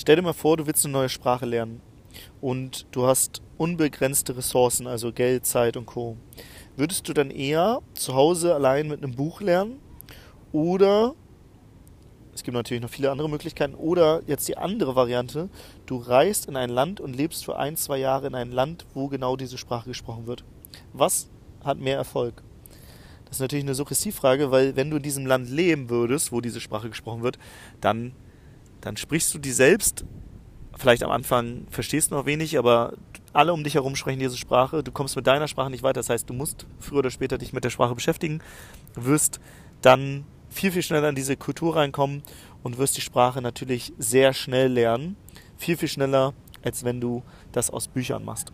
[0.00, 1.80] Stell dir mal vor, du willst eine neue Sprache lernen
[2.40, 6.16] und du hast unbegrenzte Ressourcen, also Geld, Zeit und Co.
[6.76, 9.80] Würdest du dann eher zu Hause allein mit einem Buch lernen
[10.52, 11.16] oder
[12.32, 13.74] es gibt natürlich noch viele andere Möglichkeiten.
[13.74, 15.48] Oder jetzt die andere Variante,
[15.86, 19.08] du reist in ein Land und lebst für ein, zwei Jahre in ein Land, wo
[19.08, 20.44] genau diese Sprache gesprochen wird.
[20.92, 21.28] Was
[21.64, 22.44] hat mehr Erfolg?
[23.24, 26.60] Das ist natürlich eine Suggestivfrage, weil wenn du in diesem Land leben würdest, wo diese
[26.60, 27.40] Sprache gesprochen wird,
[27.80, 28.12] dann,
[28.80, 30.04] dann sprichst du die selbst.
[30.76, 32.94] Vielleicht am Anfang verstehst du noch wenig, aber
[33.32, 34.82] alle um dich herum sprechen diese Sprache.
[34.82, 36.00] Du kommst mit deiner Sprache nicht weiter.
[36.00, 38.40] Das heißt, du musst früher oder später dich mit der Sprache beschäftigen,
[38.94, 39.40] wirst
[39.82, 42.22] dann viel, viel schneller in diese Kultur reinkommen
[42.62, 45.16] und wirst die Sprache natürlich sehr schnell lernen.
[45.56, 48.52] Viel, viel schneller, als wenn du das aus Büchern machst.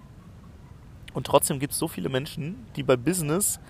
[1.12, 3.60] Und trotzdem gibt es so viele Menschen, die bei Business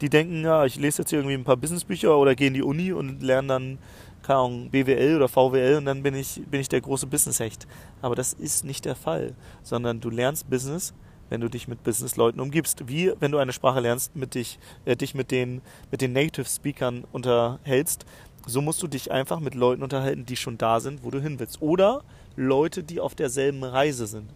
[0.00, 2.62] die denken, ja, ich lese jetzt hier irgendwie ein paar Businessbücher oder gehe in die
[2.62, 3.78] Uni und lerne dann,
[4.24, 7.66] keine Ahnung, BWL oder VWL und dann bin ich, bin ich der große Business-Hecht.
[8.00, 10.94] Aber das ist nicht der Fall, sondern du lernst Business,
[11.28, 12.88] wenn du dich mit Business-Leuten umgibst.
[12.88, 17.04] Wie wenn du eine Sprache lernst, mit dich, äh, dich mit den, mit den Native-Speakern
[17.12, 18.06] unterhältst,
[18.46, 21.38] so musst du dich einfach mit Leuten unterhalten, die schon da sind, wo du hin
[21.38, 21.60] willst.
[21.60, 22.02] Oder
[22.36, 24.30] Leute, die auf derselben Reise sind.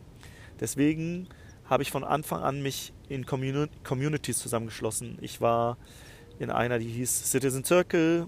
[0.61, 1.29] Deswegen
[1.65, 5.19] habe ich von Anfang an mich in Communities zusammengeschlossen.
[5.21, 5.77] Ich war
[6.39, 8.27] in einer, die hieß Citizen Circle,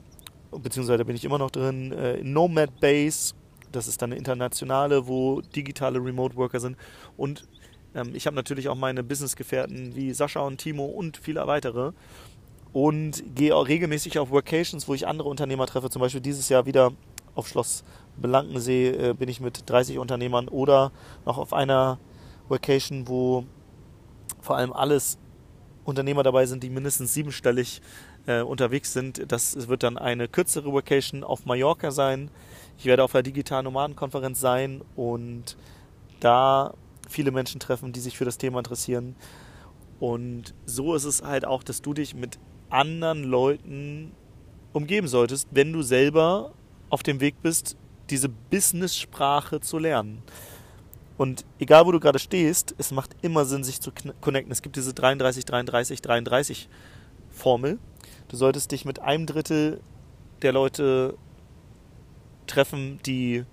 [0.50, 3.34] beziehungsweise bin ich immer noch drin, äh, Nomad Base,
[3.72, 6.76] das ist dann eine internationale, wo digitale Remote Worker sind.
[7.16, 7.44] Und
[7.94, 11.92] ähm, ich habe natürlich auch meine Businessgefährten wie Sascha und Timo und viele weitere.
[12.72, 15.90] Und gehe auch regelmäßig auf Workations, wo ich andere Unternehmer treffe.
[15.90, 16.92] Zum Beispiel dieses Jahr wieder
[17.34, 17.84] auf Schloss
[18.16, 20.92] Blankensee äh, bin ich mit 30 Unternehmern oder
[21.24, 21.98] noch auf einer
[22.48, 23.44] Vacation, wo
[24.40, 25.18] vor allem alles
[25.84, 27.80] Unternehmer dabei sind, die mindestens siebenstellig
[28.26, 29.30] äh, unterwegs sind.
[29.30, 32.30] Das wird dann eine kürzere Vacation auf Mallorca sein.
[32.78, 35.56] Ich werde auf der digitalen Nomadenkonferenz sein und
[36.20, 36.74] da
[37.08, 39.16] viele Menschen treffen, die sich für das Thema interessieren.
[39.98, 42.38] Und so ist es halt auch, dass du dich mit
[42.70, 44.12] anderen Leuten
[44.72, 46.52] umgeben solltest, wenn du selber
[46.88, 47.76] auf dem Weg bist,
[48.08, 50.22] diese Business-Sprache zu lernen.
[51.18, 54.50] Und egal, wo du gerade stehst, es macht immer Sinn, sich zu connecten.
[54.50, 56.68] Es gibt diese 33, 33, 33
[57.30, 57.78] Formel.
[58.30, 59.80] Du solltest dich mit einem Drittel
[60.42, 61.18] der Leute
[62.46, 63.44] treffen, die,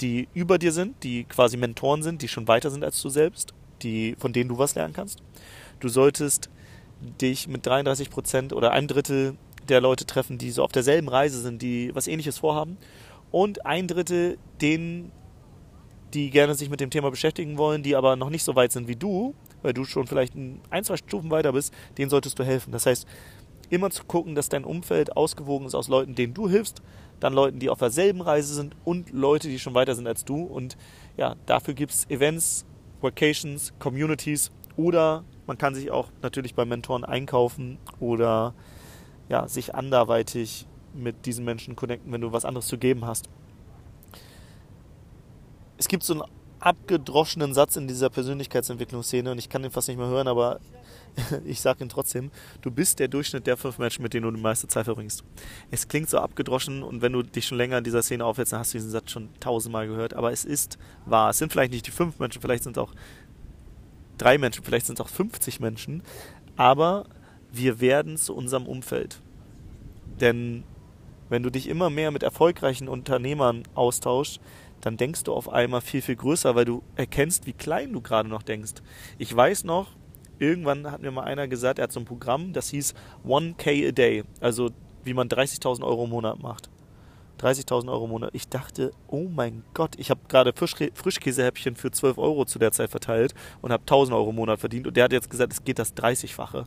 [0.00, 3.52] die über dir sind, die quasi Mentoren sind, die schon weiter sind als du selbst,
[3.82, 5.24] die, von denen du was lernen kannst.
[5.80, 6.50] Du solltest
[7.20, 9.36] dich mit 33 Prozent oder einem Drittel
[9.68, 12.78] der Leute treffen, die so auf derselben Reise sind, die was ähnliches vorhaben.
[13.32, 15.10] Und ein Drittel denen
[16.14, 18.88] die gerne sich mit dem Thema beschäftigen wollen, die aber noch nicht so weit sind
[18.88, 22.72] wie du, weil du schon vielleicht ein, zwei Stufen weiter bist, denen solltest du helfen.
[22.72, 23.06] Das heißt,
[23.70, 26.82] immer zu gucken, dass dein Umfeld ausgewogen ist aus Leuten, denen du hilfst,
[27.20, 30.42] dann Leuten, die auf derselben Reise sind und Leute, die schon weiter sind als du.
[30.42, 30.76] Und
[31.16, 32.66] ja, dafür gibt es Events,
[33.00, 38.54] Vacations, Communities oder man kann sich auch natürlich bei Mentoren einkaufen oder
[39.28, 43.28] ja, sich anderweitig mit diesen Menschen connecten, wenn du was anderes zu geben hast
[45.78, 46.22] es gibt so einen
[46.60, 50.60] abgedroschenen Satz in dieser Persönlichkeitsentwicklungsszene und ich kann den fast nicht mehr hören, aber
[51.44, 52.30] ich sage ihn trotzdem.
[52.62, 55.24] Du bist der Durchschnitt der fünf Menschen, mit denen du die meiste Zeit verbringst.
[55.70, 58.60] Es klingt so abgedroschen und wenn du dich schon länger in dieser Szene aufhältst, dann
[58.60, 61.30] hast du diesen Satz schon tausendmal gehört, aber es ist wahr.
[61.30, 62.92] Es sind vielleicht nicht die fünf Menschen, vielleicht sind es auch
[64.18, 66.02] drei Menschen, vielleicht sind es auch 50 Menschen,
[66.56, 67.06] aber
[67.52, 69.20] wir werden zu unserem Umfeld.
[70.20, 70.64] Denn
[71.28, 74.40] wenn du dich immer mehr mit erfolgreichen Unternehmern austauschst,
[74.80, 78.28] dann denkst du auf einmal viel, viel größer, weil du erkennst, wie klein du gerade
[78.28, 78.74] noch denkst.
[79.18, 79.88] Ich weiß noch,
[80.38, 82.94] irgendwann hat mir mal einer gesagt, er hat so ein Programm, das hieß
[83.26, 84.70] 1K a Day, also
[85.04, 86.70] wie man 30.000 Euro im Monat macht.
[87.40, 88.30] 30.000 Euro im Monat.
[88.32, 92.72] Ich dachte, oh mein Gott, ich habe gerade Frischkä Frischkäsehäppchen für 12 Euro zu der
[92.72, 94.86] Zeit verteilt und habe 1.000 Euro im Monat verdient.
[94.86, 96.64] Und der hat jetzt gesagt, es geht das 30-fache.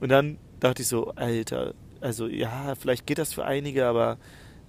[0.00, 4.18] Und dann dachte ich so, Alter, also ja, vielleicht geht das für einige, aber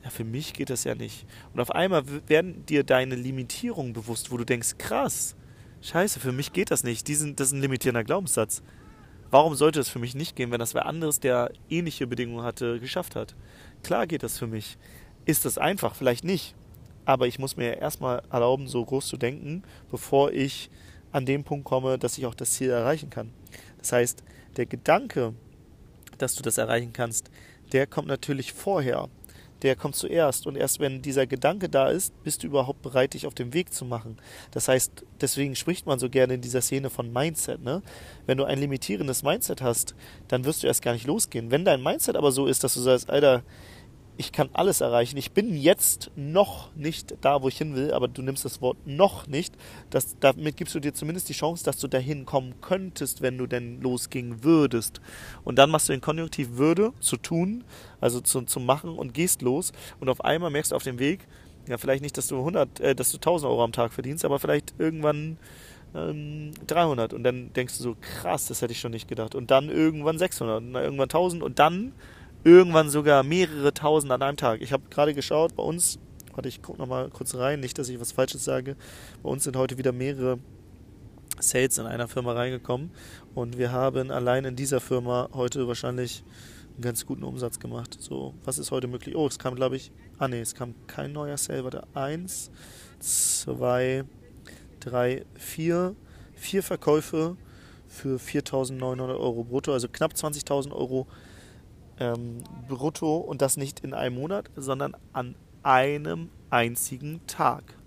[0.03, 1.25] ja, für mich geht das ja nicht.
[1.53, 5.35] Und auf einmal werden dir deine Limitierungen bewusst, wo du denkst, krass,
[5.81, 7.07] scheiße, für mich geht das nicht.
[7.07, 8.61] Diesen, das ist ein limitierender Glaubenssatz.
[9.29, 12.79] Warum sollte es für mich nicht gehen, wenn das wer anderes, der ähnliche Bedingungen hatte,
[12.79, 13.35] geschafft hat?
[13.83, 14.77] Klar geht das für mich.
[15.25, 15.95] Ist das einfach?
[15.95, 16.55] Vielleicht nicht.
[17.03, 20.69] Aber ich muss mir erstmal erlauben, so groß zu denken, bevor ich
[21.11, 23.31] an den Punkt komme, dass ich auch das Ziel erreichen kann.
[23.77, 24.23] Das heißt,
[24.55, 25.33] der Gedanke,
[26.17, 27.29] dass du das erreichen kannst,
[27.71, 29.09] der kommt natürlich vorher
[29.61, 30.47] der kommt zuerst.
[30.47, 33.73] Und erst wenn dieser Gedanke da ist, bist du überhaupt bereit, dich auf den Weg
[33.73, 34.17] zu machen.
[34.51, 37.61] Das heißt, deswegen spricht man so gerne in dieser Szene von Mindset.
[37.61, 37.81] Ne?
[38.25, 39.95] Wenn du ein limitierendes Mindset hast,
[40.27, 41.51] dann wirst du erst gar nicht losgehen.
[41.51, 43.43] Wenn dein Mindset aber so ist, dass du sagst, Alter,
[44.17, 45.15] ich kann alles erreichen.
[45.17, 48.77] Ich bin jetzt noch nicht da, wo ich hin will, aber du nimmst das Wort
[48.85, 49.55] noch nicht.
[49.91, 53.45] Das, damit gibst du dir zumindest die Chance, dass du dahin kommen könntest, wenn du
[53.45, 55.01] denn losgehen würdest.
[55.43, 57.63] Und dann machst du den Konjunktiv würde zu tun,
[58.01, 59.71] also zu, zu machen und gehst los.
[59.99, 61.27] Und auf einmal merkst du auf dem Weg,
[61.67, 64.39] ja, vielleicht nicht, dass du 100, äh, dass du 1000 Euro am Tag verdienst, aber
[64.39, 65.37] vielleicht irgendwann
[65.93, 67.13] ähm, 300.
[67.13, 69.35] Und dann denkst du so, krass, das hätte ich schon nicht gedacht.
[69.35, 71.93] Und dann irgendwann 600 und dann irgendwann 1000 und dann
[72.47, 74.61] irgendwann sogar mehrere tausend an einem Tag.
[74.61, 75.99] Ich habe gerade geschaut, bei uns,
[76.33, 78.77] warte, ich gucke nochmal kurz rein, nicht, dass ich was Falsches sage.
[79.21, 80.39] Bei uns sind heute wieder mehrere
[81.39, 82.91] Sales in einer Firma reingekommen
[83.35, 86.23] und wir haben allein in dieser Firma heute wahrscheinlich
[86.75, 87.97] einen ganz guten Umsatz gemacht.
[87.99, 89.17] So, was ist heute möglich?
[89.17, 92.49] Oh, es kam, glaube ich, ah ne, es kam kein neuer Sale, warte, eins,
[92.99, 94.05] zwei,
[94.79, 95.95] drei, vier,
[96.33, 97.35] vier Verkäufe
[97.87, 101.07] für 4.900 Euro brutto, also knapp 20.000 Euro
[101.99, 107.77] ähm, brutto und das nicht in einem Monat, sondern an einem einzigen Tag.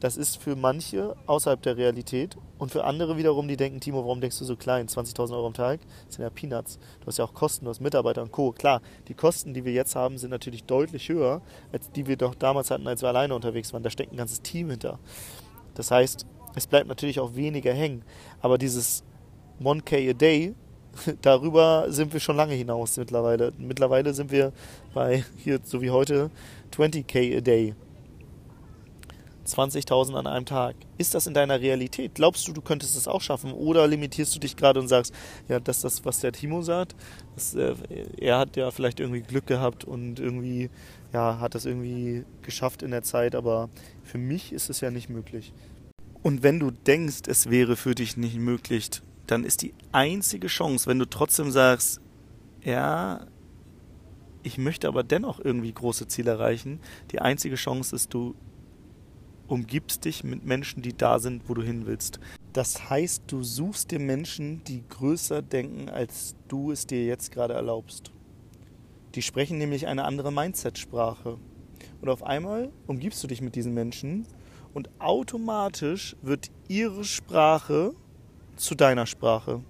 [0.00, 4.20] Das ist für manche außerhalb der Realität und für andere wiederum, die denken, Timo, warum
[4.20, 4.86] denkst du so klein?
[4.86, 6.78] 20.000 Euro am Tag das sind ja Peanuts.
[7.00, 8.52] Du hast ja auch Kosten, du hast Mitarbeiter und Co.
[8.52, 12.34] Klar, die Kosten, die wir jetzt haben, sind natürlich deutlich höher, als die wir doch
[12.36, 13.82] damals hatten, als wir alleine unterwegs waren.
[13.82, 15.00] Da steckt ein ganzes Team hinter.
[15.74, 18.02] Das heißt, es bleibt natürlich auch weniger hängen.
[18.40, 19.04] Aber dieses
[19.60, 20.54] 1K a day
[21.22, 23.52] darüber sind wir schon lange hinaus mittlerweile.
[23.58, 24.52] Mittlerweile sind wir
[24.94, 26.30] bei, hier so wie heute,
[26.72, 27.74] 20k a day.
[29.48, 30.76] 20.000 an einem Tag.
[30.98, 32.14] Ist das in deiner Realität?
[32.14, 33.52] Glaubst du, du könntest es auch schaffen?
[33.52, 35.12] Oder limitierst du dich gerade und sagst,
[35.48, 36.94] ja, das ist das, was der Timo sagt.
[37.34, 37.74] Das, äh,
[38.18, 40.70] er hat ja vielleicht irgendwie Glück gehabt und irgendwie,
[41.12, 43.70] ja, hat das irgendwie geschafft in der Zeit, aber
[44.04, 45.52] für mich ist es ja nicht möglich.
[46.22, 48.90] Und wenn du denkst, es wäre für dich nicht möglich,
[49.28, 52.00] dann ist die einzige Chance, wenn du trotzdem sagst,
[52.64, 53.26] ja,
[54.42, 56.80] ich möchte aber dennoch irgendwie große Ziele erreichen,
[57.12, 58.34] die einzige Chance ist, du
[59.46, 62.20] umgibst dich mit Menschen, die da sind, wo du hin willst.
[62.52, 67.54] Das heißt, du suchst dir Menschen, die größer denken, als du es dir jetzt gerade
[67.54, 68.12] erlaubst.
[69.14, 71.38] Die sprechen nämlich eine andere Mindset-Sprache.
[72.00, 74.26] Und auf einmal umgibst du dich mit diesen Menschen
[74.74, 77.94] und automatisch wird ihre Sprache
[78.58, 79.62] zu deiner Sprache.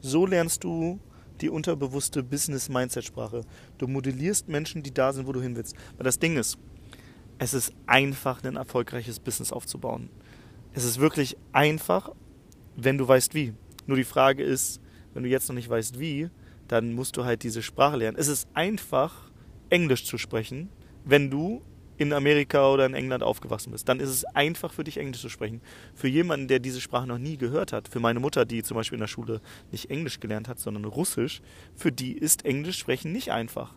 [0.00, 1.00] So lernst du
[1.40, 3.42] die unterbewusste Business-Mindset-Sprache.
[3.78, 5.76] Du modellierst Menschen, die da sind, wo du hin willst.
[5.96, 6.58] Weil das Ding ist,
[7.38, 10.08] es ist einfach, ein erfolgreiches Business aufzubauen.
[10.72, 12.10] Es ist wirklich einfach,
[12.76, 13.52] wenn du weißt wie.
[13.86, 14.80] Nur die Frage ist,
[15.12, 16.30] wenn du jetzt noch nicht weißt wie,
[16.68, 18.16] dann musst du halt diese Sprache lernen.
[18.18, 19.30] Es ist einfach,
[19.68, 20.68] Englisch zu sprechen,
[21.04, 21.62] wenn du
[21.98, 25.28] in Amerika oder in England aufgewachsen bist, dann ist es einfach für dich Englisch zu
[25.28, 25.60] sprechen.
[25.94, 28.96] Für jemanden, der diese Sprache noch nie gehört hat, für meine Mutter, die zum Beispiel
[28.96, 29.40] in der Schule
[29.72, 31.40] nicht Englisch gelernt hat, sondern Russisch,
[31.74, 33.74] für die ist Englisch sprechen nicht einfach.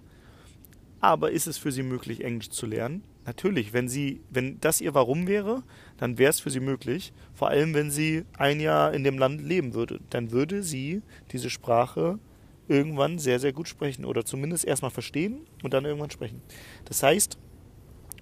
[1.01, 3.03] Aber ist es für sie möglich, Englisch zu lernen?
[3.25, 5.63] Natürlich, wenn sie, wenn das ihr Warum wäre,
[5.97, 7.13] dann wäre es für sie möglich.
[7.33, 11.01] Vor allem, wenn sie ein Jahr in dem Land leben würde, dann würde sie
[11.31, 12.19] diese Sprache
[12.67, 16.41] irgendwann sehr, sehr gut sprechen oder zumindest erstmal verstehen und dann irgendwann sprechen.
[16.85, 17.37] Das heißt,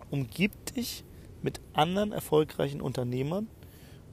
[0.09, 1.03] umgib dich
[1.41, 3.47] mit anderen erfolgreichen Unternehmern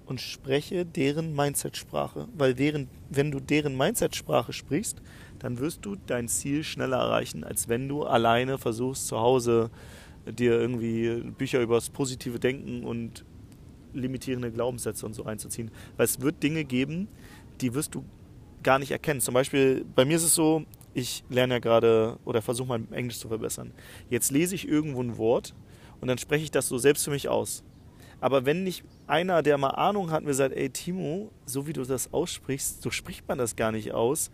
[0.07, 2.29] und spreche deren Mindset-Sprache.
[2.37, 5.01] Weil während, wenn du deren Mindset-Sprache sprichst,
[5.39, 9.71] dann wirst du dein Ziel schneller erreichen, als wenn du alleine versuchst, zu Hause
[10.27, 13.25] dir irgendwie Bücher über das positive Denken und
[13.93, 15.71] limitierende Glaubenssätze und so einzuziehen.
[15.97, 17.09] Weil es wird Dinge geben,
[17.61, 18.05] die wirst du
[18.63, 19.21] gar nicht erkennen.
[19.21, 23.19] Zum Beispiel, bei mir ist es so, ich lerne ja gerade oder versuche mein Englisch
[23.19, 23.73] zu verbessern.
[24.09, 25.55] Jetzt lese ich irgendwo ein Wort
[26.05, 27.65] und dann spreche ich das so selbst für mich aus.
[28.21, 31.83] Aber wenn nicht einer, der mal Ahnung hat, mir sagt, ey Timo, so wie du
[31.83, 34.31] das aussprichst, so spricht man das gar nicht aus,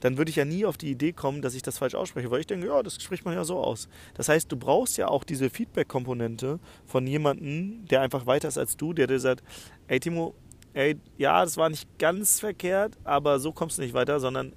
[0.00, 2.40] dann würde ich ja nie auf die Idee kommen, dass ich das falsch ausspreche, weil
[2.40, 3.88] ich denke, ja, das spricht man ja so aus.
[4.12, 8.76] Das heißt, du brauchst ja auch diese Feedback-Komponente von jemandem, der einfach weiter ist als
[8.76, 9.42] du, der dir sagt,
[9.86, 10.34] ey Timo,
[10.74, 14.52] ey, ja, das war nicht ganz verkehrt, aber so kommst du nicht weiter, sondern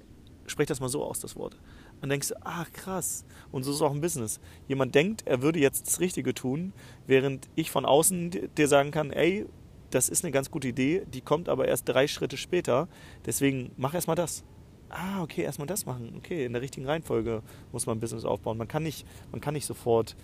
[0.46, 1.56] sprich das mal so aus, das Wort.
[2.00, 3.24] Und denkst du, ah krass.
[3.50, 4.40] Und so ist auch im Business.
[4.68, 6.72] Jemand denkt, er würde jetzt das Richtige tun,
[7.06, 9.46] während ich von außen dir sagen kann, ey,
[9.90, 12.88] das ist eine ganz gute Idee, die kommt aber erst drei Schritte später.
[13.26, 14.44] Deswegen mach erstmal das.
[14.90, 16.14] Ah, okay, erstmal das machen.
[16.16, 18.58] Okay, in der richtigen Reihenfolge muss man ein Business aufbauen.
[18.58, 20.16] Man kann nicht, man kann nicht sofort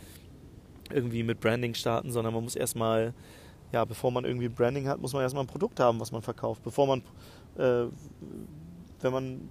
[0.91, 3.15] irgendwie mit Branding starten, sondern man muss erstmal,
[3.73, 6.63] ja, bevor man irgendwie Branding hat, muss man erstmal ein Produkt haben, was man verkauft.
[6.63, 7.03] Bevor man,
[7.57, 7.91] äh,
[9.01, 9.49] wenn man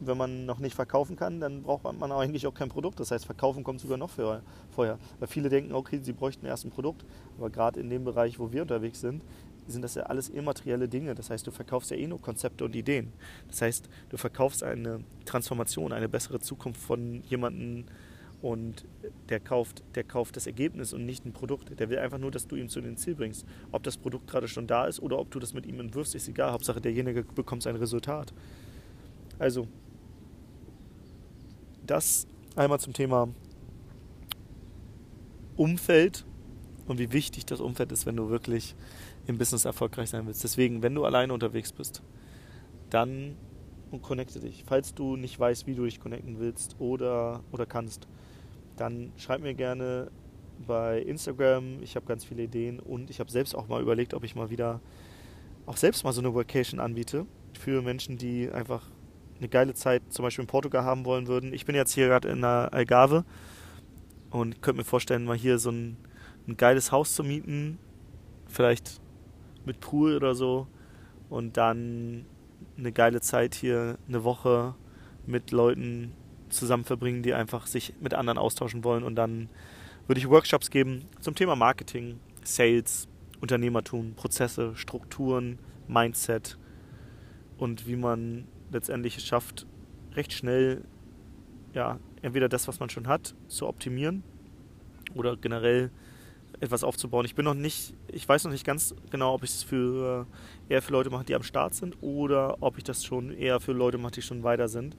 [0.00, 3.00] wenn man noch nicht verkaufen kann, dann braucht man eigentlich auch kein Produkt.
[3.00, 4.42] Das heißt, verkaufen kommt sogar noch vorher.
[5.18, 7.04] Weil viele denken, okay, sie bräuchten erst ein Produkt.
[7.36, 9.22] Aber gerade in dem Bereich, wo wir unterwegs sind,
[9.66, 11.14] sind das ja alles immaterielle Dinge.
[11.14, 13.12] Das heißt, du verkaufst ja eh nur Konzepte und Ideen.
[13.48, 17.84] Das heißt, du verkaufst eine Transformation, eine bessere Zukunft von jemandem
[18.40, 18.84] Und
[19.28, 21.78] der kauft, der kauft das Ergebnis und nicht ein Produkt.
[21.78, 23.44] Der will einfach nur, dass du ihm zu dem Ziel bringst.
[23.72, 26.28] Ob das Produkt gerade schon da ist oder ob du das mit ihm entwirfst, ist
[26.28, 26.52] egal.
[26.52, 28.32] Hauptsache derjenige bekommt sein Resultat.
[29.40, 29.66] Also,
[31.90, 32.26] das
[32.56, 33.28] einmal zum Thema
[35.56, 36.24] Umfeld
[36.86, 38.74] und wie wichtig das Umfeld ist, wenn du wirklich
[39.26, 40.42] im Business erfolgreich sein willst.
[40.44, 42.02] Deswegen, wenn du alleine unterwegs bist,
[42.90, 43.36] dann
[44.02, 44.64] connecte dich.
[44.66, 48.06] Falls du nicht weißt, wie du dich connecten willst oder, oder kannst,
[48.76, 50.10] dann schreib mir gerne
[50.66, 51.82] bei Instagram.
[51.82, 54.50] Ich habe ganz viele Ideen und ich habe selbst auch mal überlegt, ob ich mal
[54.50, 54.80] wieder
[55.66, 58.90] auch selbst mal so eine Vacation anbiete für Menschen, die einfach
[59.38, 61.52] eine geile Zeit zum Beispiel in Portugal haben wollen würden.
[61.52, 63.24] Ich bin jetzt hier gerade in der Algarve
[64.30, 65.96] und könnte mir vorstellen, mal hier so ein,
[66.46, 67.78] ein geiles Haus zu mieten,
[68.46, 69.00] vielleicht
[69.64, 70.66] mit Pool oder so
[71.28, 72.26] und dann
[72.76, 74.74] eine geile Zeit hier, eine Woche
[75.26, 76.12] mit Leuten
[76.48, 79.02] zusammen verbringen, die einfach sich mit anderen austauschen wollen.
[79.02, 79.48] Und dann
[80.06, 83.08] würde ich Workshops geben zum Thema Marketing, Sales,
[83.40, 86.58] Unternehmertum, Prozesse, Strukturen, Mindset
[87.58, 89.66] und wie man letztendlich es schafft,
[90.14, 90.82] recht schnell
[91.74, 94.22] ja, entweder das, was man schon hat, zu optimieren
[95.14, 95.90] oder generell
[96.60, 97.24] etwas aufzubauen.
[97.24, 100.26] Ich bin noch nicht, ich weiß noch nicht ganz genau, ob ich es für
[100.68, 103.72] eher für Leute mache, die am Start sind, oder ob ich das schon eher für
[103.72, 104.96] Leute mache, die schon weiter sind.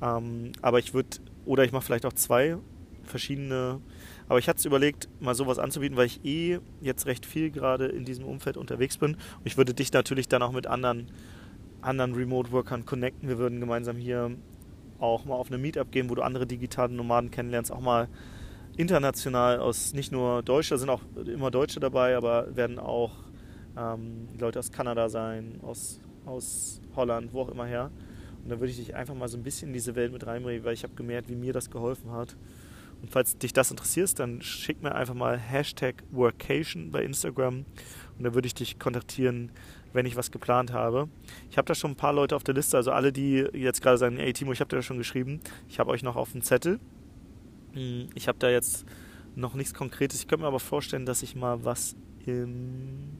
[0.00, 2.56] Ähm, aber ich würde, oder ich mache vielleicht auch zwei
[3.02, 3.80] verschiedene.
[4.28, 7.86] Aber ich hatte es überlegt, mal sowas anzubieten, weil ich eh jetzt recht viel gerade
[7.86, 9.14] in diesem Umfeld unterwegs bin.
[9.14, 11.08] Und ich würde dich natürlich dann auch mit anderen,
[11.84, 13.28] anderen Remote-Workern connecten.
[13.28, 14.32] Wir würden gemeinsam hier
[14.98, 18.08] auch mal auf eine Meetup gehen, wo du andere digitale Nomaden kennenlernst, auch mal
[18.76, 23.12] international aus nicht nur Deutsche, sind auch immer Deutsche dabei, aber werden auch
[23.76, 27.90] ähm, Leute aus Kanada sein, aus, aus Holland, wo auch immer her.
[28.42, 30.64] Und dann würde ich dich einfach mal so ein bisschen in diese Welt mit reinbringen,
[30.64, 32.36] weil ich habe gemerkt, wie mir das geholfen hat.
[33.00, 37.64] Und falls dich das interessiert, dann schick mir einfach mal Hashtag Workation bei Instagram
[38.16, 39.50] und dann würde ich dich kontaktieren,
[39.94, 41.08] wenn ich was geplant habe.
[41.50, 43.96] Ich habe da schon ein paar Leute auf der Liste, also alle, die jetzt gerade
[43.96, 45.40] sagen, ey Timo, ich habe dir das schon geschrieben.
[45.68, 46.80] Ich habe euch noch auf dem Zettel.
[47.72, 48.84] Hm, ich habe da jetzt
[49.36, 50.20] noch nichts Konkretes.
[50.20, 51.96] Ich könnte mir aber vorstellen, dass ich mal was
[52.26, 53.18] im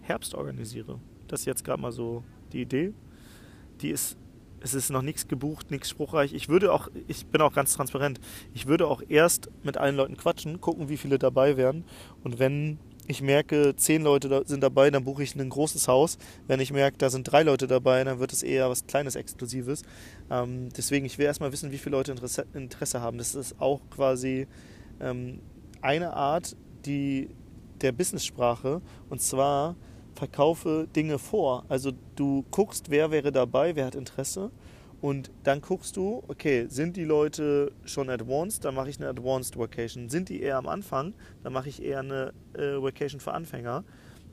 [0.00, 0.98] Herbst organisiere.
[1.28, 2.94] Das ist jetzt gerade mal so die Idee.
[3.82, 4.16] Die ist,
[4.60, 6.32] es ist noch nichts gebucht, nichts spruchreich.
[6.32, 8.18] Ich würde auch, ich bin auch ganz transparent,
[8.54, 11.84] ich würde auch erst mit allen Leuten quatschen, gucken, wie viele dabei wären.
[12.24, 16.18] Und wenn ich merke, zehn Leute sind dabei, dann buche ich ein großes Haus.
[16.46, 19.82] Wenn ich merke, da sind drei Leute dabei, dann wird es eher was Kleines, Exklusives.
[20.30, 23.18] Ähm, deswegen, ich will erstmal wissen, wie viele Leute Interesse, Interesse haben.
[23.18, 24.46] Das ist auch quasi
[25.00, 25.40] ähm,
[25.80, 26.56] eine Art
[26.86, 27.28] die,
[27.80, 28.80] der Business-Sprache.
[29.10, 29.76] Und zwar
[30.14, 31.64] verkaufe Dinge vor.
[31.68, 34.50] Also du guckst, wer wäre dabei, wer hat Interesse
[35.02, 39.58] und dann guckst du, okay, sind die Leute schon advanced, dann mache ich eine Advanced
[39.58, 40.08] Vacation.
[40.08, 43.82] Sind die eher am Anfang, dann mache ich eher eine äh, Vacation für Anfänger.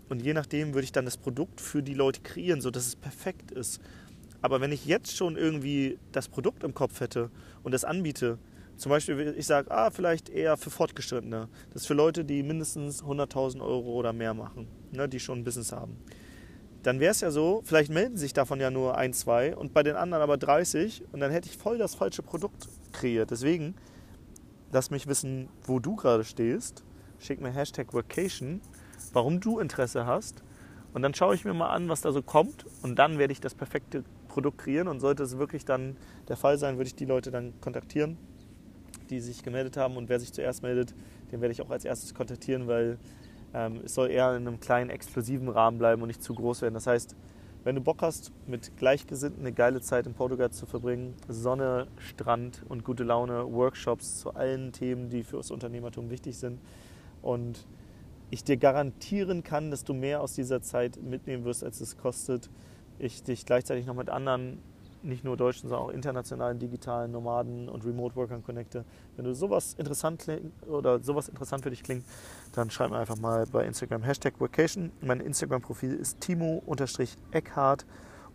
[0.09, 3.49] Und je nachdem würde ich dann das Produkt für die Leute kreieren, sodass es perfekt
[3.49, 3.81] ist.
[4.43, 7.31] Aber wenn ich jetzt schon irgendwie das Produkt im Kopf hätte
[7.63, 8.37] und das anbiete,
[8.77, 11.49] zum Beispiel, ich sage, ah, vielleicht eher für Fortgeschrittene.
[11.73, 15.43] Das ist für Leute, die mindestens 100.000 Euro oder mehr machen, ne, die schon ein
[15.43, 15.97] Business haben.
[16.83, 19.83] Dann wäre es ja so, vielleicht melden sich davon ja nur ein, zwei und bei
[19.83, 23.31] den anderen aber 30 und dann hätte ich voll das falsche Produkt kreiert.
[23.31, 23.75] Deswegen,
[24.71, 26.83] lass mich wissen, wo du gerade stehst.
[27.19, 28.61] Schick mir Hashtag Vacation,
[29.11, 30.41] warum du Interesse hast.
[30.93, 32.65] Und dann schaue ich mir mal an, was da so kommt.
[32.81, 34.87] Und dann werde ich das perfekte Produkt kreieren.
[34.87, 35.97] Und sollte es wirklich dann
[36.29, 38.17] der Fall sein, würde ich die Leute dann kontaktieren
[39.09, 39.97] die sich gemeldet haben.
[39.97, 40.93] Und wer sich zuerst meldet,
[41.31, 42.97] den werde ich auch als erstes kontaktieren, weil
[43.53, 46.73] ähm, es soll eher in einem kleinen, exklusiven Rahmen bleiben und nicht zu groß werden.
[46.73, 47.15] Das heißt,
[47.63, 52.63] wenn du Bock hast, mit Gleichgesinnten eine geile Zeit in Portugal zu verbringen, Sonne, Strand
[52.69, 56.59] und gute Laune, Workshops zu allen Themen, die für das Unternehmertum wichtig sind
[57.21, 57.67] und
[58.31, 62.49] ich dir garantieren kann, dass du mehr aus dieser Zeit mitnehmen wirst, als es kostet,
[62.97, 64.59] ich dich gleichzeitig noch mit anderen
[65.03, 68.85] nicht nur deutschen, sondern auch internationalen digitalen Nomaden und Remote-Workern connecte.
[69.15, 70.25] Wenn du sowas interessant
[70.67, 72.05] oder sowas interessant für dich klingt,
[72.53, 74.91] dann schreib mir einfach mal bei Instagram Hashtag Vacation.
[75.01, 77.85] Mein Instagram-Profil ist timo-eckhart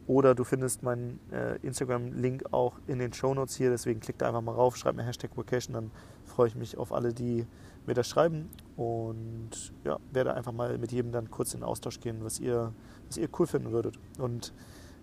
[0.06, 3.70] oder du findest meinen äh, Instagram-Link auch in den Shownotes hier.
[3.70, 5.90] Deswegen klick da einfach mal rauf, schreib mir Hashtag Vacation, dann
[6.24, 7.46] freue ich mich auf alle, die
[7.86, 12.24] mir das schreiben und ja, werde einfach mal mit jedem dann kurz in Austausch gehen,
[12.24, 12.72] was ihr,
[13.08, 13.98] was ihr cool finden würdet.
[14.18, 14.54] Und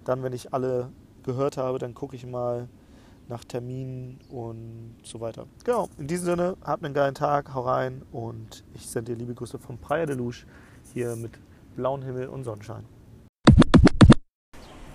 [0.03, 0.89] dann, wenn ich alle
[1.23, 2.67] gehört habe, dann gucke ich mal
[3.27, 5.47] nach Terminen und so weiter.
[5.63, 9.33] Genau, in diesem Sinne, habt einen geilen Tag, hau rein und ich sende dir liebe
[9.33, 10.45] Grüße von Praia de Luche
[10.93, 11.31] hier mit
[11.75, 12.85] blauem Himmel und Sonnenschein.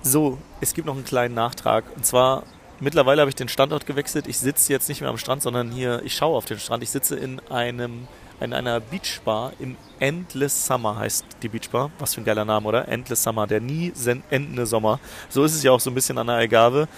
[0.03, 2.45] So, es gibt noch einen kleinen Nachtrag und zwar
[2.79, 4.27] mittlerweile habe ich den Standort gewechselt.
[4.27, 6.83] Ich sitze jetzt nicht mehr am Strand, sondern hier, ich schaue auf den Strand.
[6.83, 8.07] Ich sitze in einem
[8.41, 11.91] in einer Beachbar im Endless Summer heißt die Beachbar.
[11.99, 12.89] Was für ein geiler Name, oder?
[12.89, 13.93] Endless Summer, der nie
[14.31, 15.01] endende Sommer.
[15.29, 16.89] So ist es ja auch so ein bisschen an der Algarve.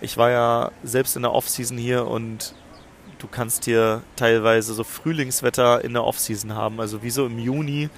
[0.00, 2.54] Ich war ja selbst in der Offseason hier und
[3.18, 6.80] du kannst hier teilweise so Frühlingswetter in der Offseason haben.
[6.80, 7.88] Also wie so im Juni,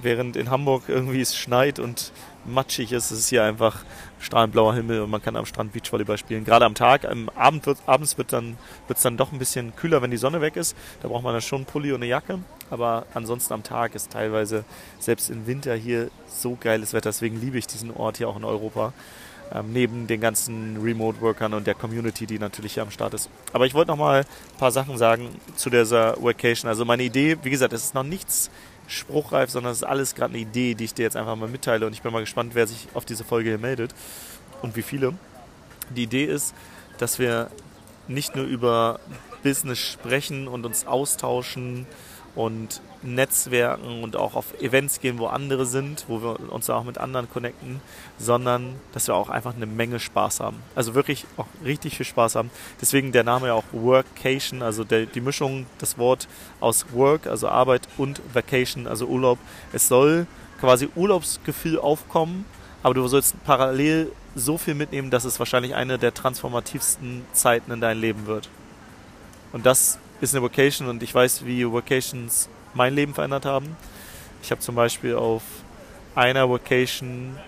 [0.00, 2.12] während in Hamburg irgendwie es schneit und
[2.44, 3.84] matschig ist, es ist hier einfach
[4.20, 6.44] strahlend blauer Himmel und man kann am Strand Beachvolleyball spielen.
[6.44, 10.02] Gerade am Tag, am Abend wird, abends wird dann wird's dann doch ein bisschen kühler,
[10.02, 10.76] wenn die Sonne weg ist.
[11.02, 12.38] Da braucht man dann schon einen Pulli und eine Jacke.
[12.70, 14.64] Aber ansonsten am Tag ist teilweise
[14.98, 17.10] selbst im Winter hier so geiles Wetter.
[17.10, 18.92] Deswegen liebe ich diesen Ort hier auch in Europa.
[19.50, 23.30] Ähm, neben den ganzen Remote-Workern und der Community, die natürlich hier am Start ist.
[23.54, 26.68] Aber ich wollte noch mal ein paar Sachen sagen zu dieser Vacation.
[26.68, 28.50] Also meine Idee, wie gesagt, es ist noch nichts
[28.88, 31.86] spruchreif, sondern es ist alles gerade eine Idee, die ich dir jetzt einfach mal mitteile
[31.86, 33.94] und ich bin mal gespannt, wer sich auf diese Folge hier meldet
[34.62, 35.14] und wie viele.
[35.90, 36.54] Die Idee ist,
[36.98, 37.50] dass wir
[38.08, 39.00] nicht nur über
[39.42, 41.86] Business sprechen und uns austauschen
[42.34, 46.98] und Netzwerken und auch auf Events gehen, wo andere sind, wo wir uns auch mit
[46.98, 47.80] anderen connecten,
[48.18, 50.56] sondern dass wir auch einfach eine Menge Spaß haben.
[50.74, 52.50] Also wirklich auch richtig viel Spaß haben.
[52.80, 56.28] Deswegen der Name ja auch Workation, also der, die Mischung, das Wort
[56.60, 59.38] aus Work, also Arbeit und Vacation, also Urlaub.
[59.72, 60.26] Es soll
[60.60, 62.44] quasi Urlaubsgefühl aufkommen,
[62.82, 67.80] aber du sollst parallel so viel mitnehmen, dass es wahrscheinlich eine der transformativsten Zeiten in
[67.80, 68.48] deinem Leben wird.
[69.52, 73.76] Und das ist eine Vacation und ich weiß, wie Vacations mein Leben verändert haben.
[74.42, 75.42] Ich habe zum Beispiel auf
[76.14, 77.38] einer Vacation,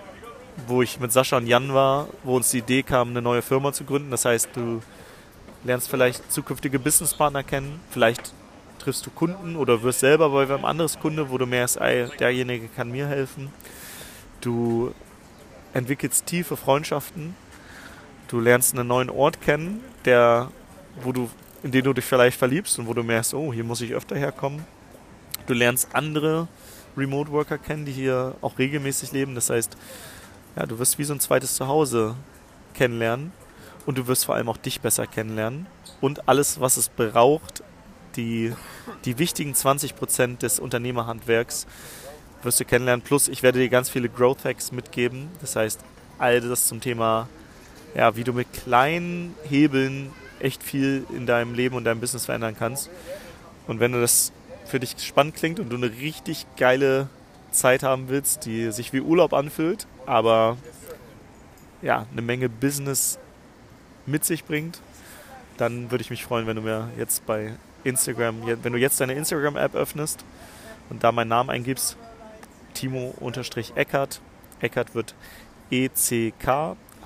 [0.67, 3.73] wo ich mit Sascha und Jan war, wo uns die Idee kam, eine neue Firma
[3.73, 4.11] zu gründen.
[4.11, 4.83] Das heißt, du
[5.65, 8.33] lernst vielleicht zukünftige Businesspartner kennen, vielleicht
[8.79, 11.79] triffst du Kunden oder wirst selber bei einem anderes Kunde, wo du merkst,
[12.19, 13.53] derjenige kann mir helfen.
[14.41, 14.95] Du
[15.75, 17.35] entwickelst tiefe Freundschaften.
[18.29, 20.51] Du lernst einen neuen Ort kennen, der,
[21.03, 21.29] wo du,
[21.63, 24.17] in den du dich vielleicht verliebst und wo du merkst, oh, hier muss ich öfter
[24.17, 24.65] herkommen.
[25.47, 26.49] Du lernst andere
[26.97, 29.35] Remote Worker kennen, die hier auch regelmäßig leben.
[29.35, 29.77] Das heißt,
[30.57, 32.17] ja, du wirst wie so ein zweites Zuhause
[32.75, 33.33] kennenlernen
[33.87, 35.67] und du wirst vor allem auch dich besser kennenlernen
[36.01, 37.63] und alles, was es braucht,
[38.17, 38.53] die,
[39.05, 41.67] die wichtigen 20% des Unternehmerhandwerks
[42.43, 43.05] wirst du kennenlernen.
[43.05, 45.29] Plus, ich werde dir ganz viele Growth Hacks mitgeben.
[45.41, 45.81] Das heißt,
[46.19, 47.29] all das zum Thema,
[47.95, 52.57] ja, wie du mit kleinen Hebeln echt viel in deinem Leben und deinem Business verändern
[52.59, 52.91] kannst.
[53.67, 54.33] Und wenn du das
[54.67, 57.09] für dich spannend klingt und du eine richtig geile
[57.51, 60.57] Zeit haben willst, die sich wie Urlaub anfühlt, aber
[61.83, 63.19] ja, eine Menge Business
[64.07, 64.81] mit sich bringt,
[65.57, 69.15] dann würde ich mich freuen, wenn du mir jetzt bei Instagram, wenn du jetzt deine
[69.15, 70.25] Instagram-App öffnest
[70.89, 71.97] und da meinen Namen eingibst,
[72.75, 74.21] Timo-Eckert.
[74.61, 75.15] Eckert wird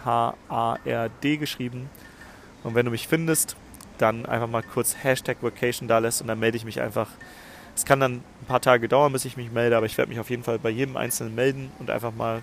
[0.04, 1.88] E-C-K-H-A-R-D geschrieben.
[2.62, 3.56] Und wenn du mich findest,
[3.98, 7.08] dann einfach mal kurz Hashtag Vacation da lässt und dann melde ich mich einfach
[7.76, 10.20] es kann dann ein paar Tage dauern, bis ich mich melde, aber ich werde mich
[10.20, 12.42] auf jeden Fall bei jedem Einzelnen melden und einfach mal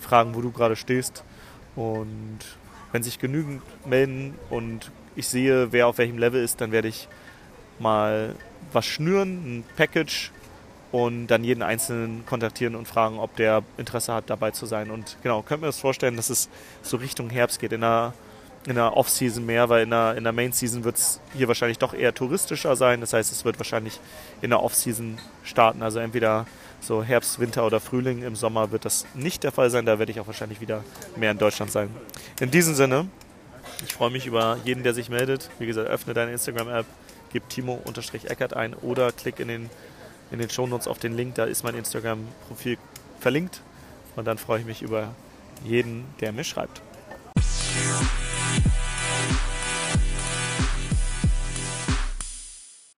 [0.00, 1.22] fragen, wo du gerade stehst.
[1.76, 2.40] Und
[2.92, 7.08] wenn sich genügend melden und ich sehe, wer auf welchem Level ist, dann werde ich
[7.78, 8.34] mal
[8.72, 10.32] was schnüren, ein Package
[10.94, 14.92] und dann jeden Einzelnen kontaktieren und fragen, ob der Interesse hat, dabei zu sein.
[14.92, 16.48] Und genau, könnt mir das vorstellen, dass es
[16.82, 17.72] so Richtung Herbst geht.
[17.72, 18.14] In der
[18.68, 21.94] in der Off-Season mehr, weil in der, in der Main-Season wird es hier wahrscheinlich doch
[21.94, 23.00] eher touristischer sein.
[23.00, 23.98] Das heißt, es wird wahrscheinlich
[24.40, 25.82] in der Off-Season starten.
[25.82, 26.46] Also entweder
[26.80, 28.22] so Herbst, Winter oder Frühling.
[28.22, 29.86] Im Sommer wird das nicht der Fall sein.
[29.86, 30.84] Da werde ich auch wahrscheinlich wieder
[31.16, 31.90] mehr in Deutschland sein.
[32.40, 33.08] In diesem Sinne,
[33.84, 35.50] ich freue mich über jeden, der sich meldet.
[35.58, 36.86] Wie gesagt, öffne deine Instagram-App,
[37.32, 39.70] gib Timo-Eckert ein oder klick in den,
[40.34, 41.36] in den Shownotes auf den Link.
[41.36, 42.76] Da ist mein Instagram-Profil
[43.20, 43.62] verlinkt.
[44.16, 45.14] Und dann freue ich mich über
[45.64, 46.82] jeden, der mir schreibt.